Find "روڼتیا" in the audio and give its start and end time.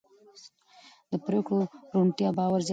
1.93-2.29